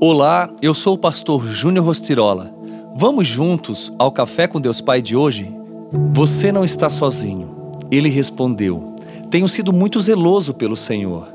Olá, 0.00 0.50
eu 0.60 0.74
sou 0.74 0.94
o 0.94 0.98
pastor 0.98 1.46
Júnior 1.46 1.86
Rostirola. 1.86 2.52
Vamos 2.96 3.28
juntos 3.28 3.92
ao 3.96 4.10
Café 4.10 4.48
com 4.48 4.60
Deus 4.60 4.80
Pai 4.80 5.00
de 5.00 5.16
hoje? 5.16 5.54
Você 6.12 6.50
não 6.50 6.64
está 6.64 6.90
sozinho. 6.90 7.54
Ele 7.90 8.08
respondeu: 8.08 8.96
Tenho 9.30 9.46
sido 9.46 9.72
muito 9.72 10.00
zeloso 10.00 10.52
pelo 10.52 10.76
Senhor, 10.76 11.28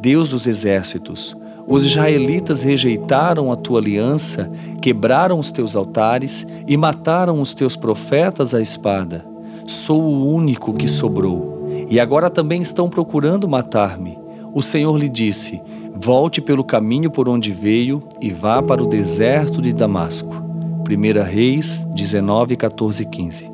Deus 0.00 0.28
dos 0.28 0.46
exércitos. 0.46 1.34
Os 1.66 1.86
israelitas 1.86 2.62
rejeitaram 2.62 3.50
a 3.50 3.56
tua 3.56 3.80
aliança, 3.80 4.50
quebraram 4.80 5.38
os 5.38 5.50
teus 5.50 5.74
altares 5.74 6.46
e 6.66 6.76
mataram 6.76 7.40
os 7.40 7.54
teus 7.54 7.76
profetas 7.76 8.54
à 8.54 8.60
espada. 8.60 9.24
Sou 9.66 10.02
o 10.02 10.34
único 10.34 10.74
que 10.74 10.86
sobrou, 10.86 11.66
e 11.88 11.98
agora 11.98 12.28
também 12.28 12.60
estão 12.60 12.90
procurando 12.90 13.48
matar-me. 13.48 14.18
O 14.52 14.60
Senhor 14.60 14.96
lhe 14.98 15.08
disse: 15.08 15.62
Volte 15.94 16.40
pelo 16.40 16.64
caminho 16.64 17.10
por 17.10 17.28
onde 17.28 17.52
veio 17.52 18.02
e 18.20 18.30
vá 18.30 18.62
para 18.62 18.82
o 18.82 18.86
deserto 18.86 19.60
de 19.60 19.72
Damasco. 19.72 20.42
1 20.88 21.22
Reis 21.22 21.86
19, 21.94 22.56
14 22.56 23.02
e 23.02 23.06
15. 23.06 23.50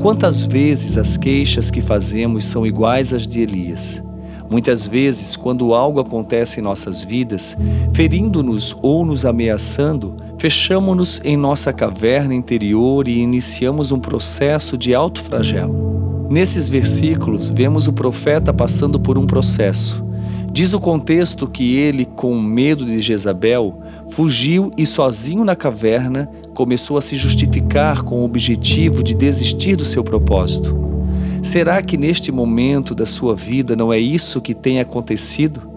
Quantas 0.00 0.44
vezes 0.44 0.96
as 0.96 1.16
queixas 1.16 1.70
que 1.70 1.80
fazemos 1.80 2.44
são 2.44 2.66
iguais 2.66 3.12
às 3.12 3.26
de 3.26 3.40
Elias? 3.40 4.02
Muitas 4.48 4.86
vezes, 4.86 5.36
quando 5.36 5.74
algo 5.74 6.00
acontece 6.00 6.60
em 6.60 6.62
nossas 6.62 7.02
vidas, 7.04 7.56
ferindo-nos 7.92 8.76
ou 8.82 9.04
nos 9.04 9.24
ameaçando, 9.24 10.16
fechamos-nos 10.38 11.20
em 11.24 11.36
nossa 11.36 11.72
caverna 11.72 12.34
interior 12.34 13.08
e 13.08 13.20
iniciamos 13.20 13.92
um 13.92 14.00
processo 14.00 14.76
de 14.76 14.94
autofragelo. 14.94 16.26
Nesses 16.28 16.68
versículos, 16.68 17.50
vemos 17.50 17.86
o 17.88 17.92
profeta 17.92 18.52
passando 18.52 18.98
por 18.98 19.16
um 19.16 19.26
processo 19.26 20.09
Diz 20.52 20.72
o 20.72 20.80
contexto 20.80 21.46
que 21.46 21.76
ele, 21.76 22.04
com 22.04 22.40
medo 22.40 22.84
de 22.84 23.00
Jezabel, 23.00 23.80
fugiu 24.08 24.72
e 24.76 24.84
sozinho 24.84 25.44
na 25.44 25.54
caverna 25.54 26.28
começou 26.54 26.98
a 26.98 27.00
se 27.00 27.16
justificar 27.16 28.02
com 28.02 28.20
o 28.20 28.24
objetivo 28.24 29.02
de 29.02 29.14
desistir 29.14 29.76
do 29.76 29.84
seu 29.84 30.02
propósito. 30.02 30.76
Será 31.42 31.80
que 31.80 31.96
neste 31.96 32.32
momento 32.32 32.94
da 32.94 33.06
sua 33.06 33.34
vida 33.36 33.76
não 33.76 33.92
é 33.92 33.98
isso 33.98 34.40
que 34.40 34.52
tem 34.52 34.80
acontecido? 34.80 35.70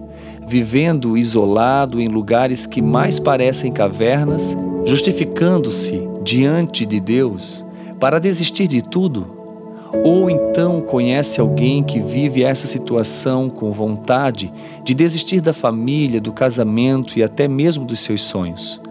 Vivendo 0.47 1.15
isolado 1.15 2.01
em 2.01 2.07
lugares 2.07 2.65
que 2.65 2.81
mais 2.81 3.19
parecem 3.19 3.71
cavernas, 3.71 4.57
justificando-se 4.85 6.01
diante 6.23 6.85
de 6.85 6.99
Deus 6.99 7.63
para 7.99 8.19
desistir 8.19 8.67
de 8.67 8.81
tudo? 8.81 9.42
Ou 10.01 10.29
então 10.29 10.81
conhece 10.81 11.39
alguém 11.39 11.83
que 11.83 11.99
vive 11.99 12.43
essa 12.43 12.65
situação 12.65 13.49
com 13.49 13.71
vontade 13.71 14.51
de 14.83 14.93
desistir 14.93 15.41
da 15.41 15.53
família, 15.53 16.19
do 16.19 16.31
casamento 16.31 17.19
e 17.19 17.23
até 17.23 17.47
mesmo 17.47 17.85
dos 17.85 17.99
seus 17.99 18.21
sonhos. 18.21 18.81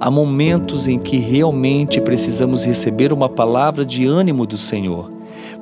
Há 0.00 0.10
momentos 0.10 0.86
em 0.88 0.98
que 0.98 1.18
realmente 1.18 2.00
precisamos 2.00 2.64
receber 2.64 3.12
uma 3.12 3.28
palavra 3.28 3.84
de 3.84 4.06
ânimo 4.06 4.46
do 4.46 4.56
Senhor, 4.56 5.12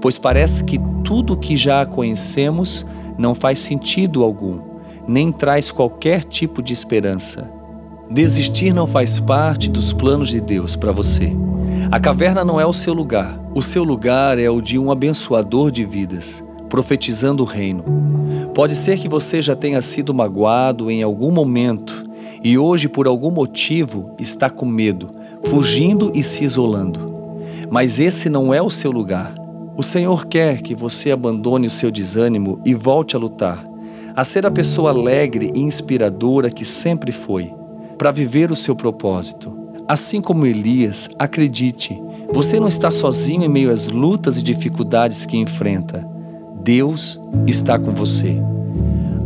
pois 0.00 0.18
parece 0.18 0.64
que 0.64 0.78
tudo 1.02 1.34
o 1.34 1.36
que 1.36 1.56
já 1.56 1.84
conhecemos 1.84 2.86
não 3.18 3.34
faz 3.34 3.58
sentido 3.58 4.22
algum, 4.22 4.60
nem 5.08 5.32
traz 5.32 5.70
qualquer 5.70 6.24
tipo 6.24 6.62
de 6.62 6.72
esperança. 6.72 7.50
Desistir 8.10 8.72
não 8.72 8.86
faz 8.86 9.18
parte 9.18 9.68
dos 9.68 9.92
planos 9.92 10.28
de 10.28 10.40
Deus 10.40 10.76
para 10.76 10.92
você. 10.92 11.32
A 11.90 12.00
caverna 12.00 12.44
não 12.44 12.60
é 12.60 12.66
o 12.66 12.72
seu 12.72 12.92
lugar. 12.92 13.38
O 13.54 13.62
seu 13.62 13.84
lugar 13.84 14.40
é 14.40 14.50
o 14.50 14.60
de 14.60 14.76
um 14.76 14.90
abençoador 14.90 15.70
de 15.70 15.84
vidas, 15.84 16.42
profetizando 16.68 17.44
o 17.44 17.46
reino. 17.46 17.84
Pode 18.52 18.74
ser 18.74 18.98
que 18.98 19.08
você 19.08 19.40
já 19.40 19.54
tenha 19.54 19.80
sido 19.80 20.12
magoado 20.12 20.90
em 20.90 21.02
algum 21.02 21.30
momento 21.30 22.04
e 22.42 22.58
hoje, 22.58 22.88
por 22.88 23.06
algum 23.06 23.30
motivo, 23.30 24.14
está 24.18 24.50
com 24.50 24.66
medo, 24.66 25.10
fugindo 25.44 26.10
e 26.14 26.22
se 26.22 26.44
isolando. 26.44 27.14
Mas 27.70 28.00
esse 28.00 28.28
não 28.28 28.52
é 28.52 28.60
o 28.60 28.70
seu 28.70 28.90
lugar. 28.90 29.34
O 29.76 29.82
Senhor 29.82 30.26
quer 30.26 30.62
que 30.62 30.74
você 30.74 31.12
abandone 31.12 31.68
o 31.68 31.70
seu 31.70 31.90
desânimo 31.90 32.60
e 32.64 32.74
volte 32.74 33.14
a 33.14 33.18
lutar, 33.18 33.64
a 34.14 34.24
ser 34.24 34.44
a 34.44 34.50
pessoa 34.50 34.90
alegre 34.90 35.52
e 35.54 35.60
inspiradora 35.60 36.50
que 36.50 36.64
sempre 36.64 37.12
foi, 37.12 37.52
para 37.96 38.10
viver 38.10 38.50
o 38.50 38.56
seu 38.56 38.74
propósito. 38.74 39.65
Assim 39.88 40.20
como 40.20 40.44
Elias, 40.44 41.08
acredite, 41.16 41.96
você 42.32 42.58
não 42.58 42.66
está 42.66 42.90
sozinho 42.90 43.44
em 43.44 43.48
meio 43.48 43.70
às 43.70 43.86
lutas 43.86 44.36
e 44.36 44.42
dificuldades 44.42 45.24
que 45.24 45.36
enfrenta. 45.36 46.04
Deus 46.60 47.20
está 47.46 47.78
com 47.78 47.92
você. 47.92 48.36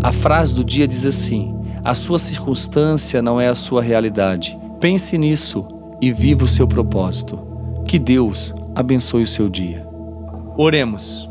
A 0.03 0.13
frase 0.13 0.55
do 0.55 0.63
dia 0.63 0.87
diz 0.87 1.07
assim: 1.07 1.57
a 1.83 1.95
sua 1.95 2.19
circunstância 2.19 3.23
não 3.23 3.41
é 3.41 3.49
a 3.49 3.55
sua 3.55 3.81
realidade. 3.81 4.59
Pense 4.79 5.17
nisso 5.17 5.67
e 5.99 6.13
viva 6.13 6.45
o 6.45 6.49
seu 6.49 6.69
propósito. 6.69 7.39
Que 7.87 7.99
Deus 7.99 8.55
abençoe 8.75 9.23
o 9.23 9.27
seu 9.27 9.49
dia. 9.49 9.87
Oremos. 10.59 11.29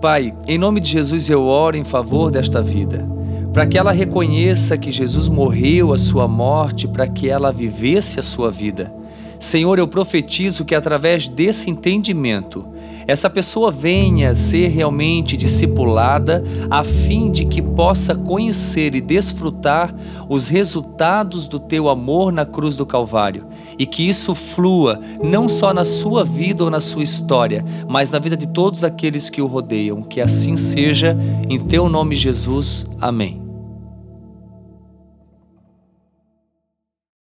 Pai, 0.00 0.34
em 0.48 0.58
nome 0.58 0.80
de 0.80 0.90
Jesus 0.90 1.30
eu 1.30 1.42
oro 1.42 1.76
em 1.76 1.84
favor 1.84 2.30
desta 2.30 2.60
vida 2.60 3.08
para 3.54 3.66
que 3.66 3.78
ela 3.78 3.92
reconheça 3.92 4.76
que 4.76 4.90
Jesus 4.90 5.28
morreu 5.28 5.92
a 5.92 5.96
sua 5.96 6.26
morte 6.26 6.88
para 6.88 7.06
que 7.06 7.28
ela 7.28 7.52
vivesse 7.52 8.18
a 8.18 8.22
sua 8.22 8.50
vida. 8.50 8.92
Senhor, 9.38 9.78
eu 9.78 9.86
profetizo 9.86 10.64
que 10.64 10.74
através 10.74 11.28
desse 11.28 11.70
entendimento, 11.70 12.66
essa 13.06 13.30
pessoa 13.30 13.70
venha 13.70 14.34
ser 14.34 14.68
realmente 14.68 15.36
discipulada, 15.36 16.42
a 16.68 16.82
fim 16.82 17.30
de 17.30 17.44
que 17.44 17.62
possa 17.62 18.14
conhecer 18.14 18.94
e 18.96 19.00
desfrutar 19.00 19.94
os 20.28 20.48
resultados 20.48 21.46
do 21.46 21.60
teu 21.60 21.88
amor 21.88 22.32
na 22.32 22.44
cruz 22.44 22.76
do 22.76 22.86
Calvário, 22.86 23.46
e 23.78 23.86
que 23.86 24.08
isso 24.08 24.34
flua 24.34 24.98
não 25.22 25.48
só 25.48 25.72
na 25.72 25.84
sua 25.84 26.24
vida 26.24 26.64
ou 26.64 26.70
na 26.70 26.80
sua 26.80 27.04
história, 27.04 27.64
mas 27.86 28.10
na 28.10 28.18
vida 28.18 28.36
de 28.36 28.48
todos 28.48 28.82
aqueles 28.82 29.30
que 29.30 29.42
o 29.42 29.46
rodeiam. 29.46 30.02
Que 30.02 30.20
assim 30.20 30.56
seja, 30.56 31.16
em 31.48 31.60
teu 31.60 31.88
nome, 31.88 32.16
Jesus. 32.16 32.88
Amém. 33.00 33.43